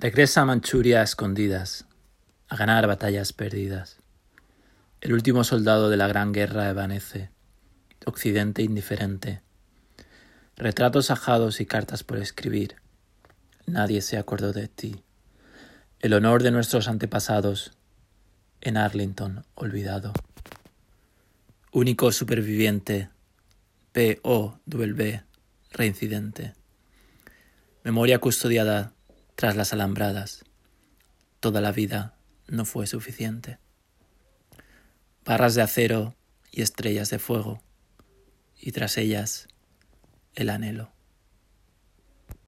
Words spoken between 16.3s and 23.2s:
de nuestros antepasados en Arlington olvidado. Único superviviente,